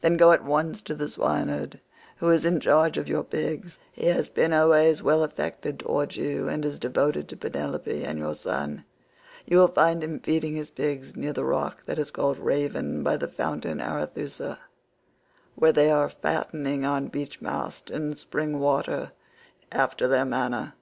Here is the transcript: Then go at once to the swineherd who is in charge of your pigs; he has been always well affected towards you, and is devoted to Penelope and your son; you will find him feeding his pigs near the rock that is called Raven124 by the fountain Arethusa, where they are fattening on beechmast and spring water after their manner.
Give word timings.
Then 0.00 0.16
go 0.16 0.32
at 0.32 0.42
once 0.42 0.80
to 0.80 0.94
the 0.94 1.06
swineherd 1.06 1.80
who 2.16 2.30
is 2.30 2.46
in 2.46 2.60
charge 2.60 2.96
of 2.96 3.08
your 3.10 3.22
pigs; 3.22 3.78
he 3.92 4.06
has 4.06 4.30
been 4.30 4.54
always 4.54 5.02
well 5.02 5.22
affected 5.22 5.80
towards 5.80 6.16
you, 6.16 6.48
and 6.48 6.64
is 6.64 6.78
devoted 6.78 7.28
to 7.28 7.36
Penelope 7.36 8.02
and 8.02 8.18
your 8.18 8.34
son; 8.34 8.86
you 9.44 9.58
will 9.58 9.68
find 9.68 10.02
him 10.02 10.18
feeding 10.18 10.54
his 10.54 10.70
pigs 10.70 11.14
near 11.14 11.34
the 11.34 11.44
rock 11.44 11.84
that 11.84 11.98
is 11.98 12.10
called 12.10 12.38
Raven124 12.38 13.04
by 13.04 13.18
the 13.18 13.28
fountain 13.28 13.82
Arethusa, 13.82 14.60
where 15.56 15.72
they 15.72 15.90
are 15.90 16.08
fattening 16.08 16.86
on 16.86 17.08
beechmast 17.10 17.90
and 17.90 18.18
spring 18.18 18.60
water 18.60 19.12
after 19.70 20.08
their 20.08 20.24
manner. 20.24 20.72